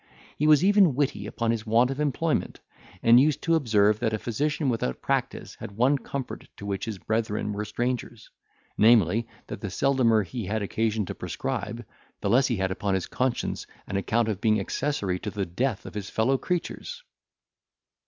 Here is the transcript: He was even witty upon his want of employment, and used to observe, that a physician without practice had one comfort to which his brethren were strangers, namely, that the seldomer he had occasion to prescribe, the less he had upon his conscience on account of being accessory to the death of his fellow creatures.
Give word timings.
He 0.35 0.47
was 0.47 0.63
even 0.65 0.95
witty 0.95 1.27
upon 1.27 1.51
his 1.51 1.67
want 1.67 1.91
of 1.91 1.99
employment, 1.99 2.59
and 3.03 3.19
used 3.19 3.43
to 3.43 3.53
observe, 3.53 3.99
that 3.99 4.13
a 4.13 4.17
physician 4.17 4.67
without 4.67 4.99
practice 4.99 5.53
had 5.59 5.73
one 5.77 5.99
comfort 5.99 6.47
to 6.57 6.65
which 6.65 6.85
his 6.85 6.97
brethren 6.97 7.53
were 7.53 7.65
strangers, 7.65 8.31
namely, 8.79 9.27
that 9.45 9.61
the 9.61 9.69
seldomer 9.69 10.23
he 10.23 10.45
had 10.47 10.63
occasion 10.63 11.05
to 11.05 11.13
prescribe, 11.13 11.85
the 12.19 12.31
less 12.31 12.47
he 12.47 12.57
had 12.57 12.71
upon 12.71 12.95
his 12.95 13.05
conscience 13.05 13.67
on 13.87 13.95
account 13.95 14.27
of 14.27 14.41
being 14.41 14.59
accessory 14.59 15.19
to 15.19 15.29
the 15.29 15.45
death 15.45 15.85
of 15.85 15.93
his 15.93 16.09
fellow 16.09 16.35
creatures. 16.35 17.03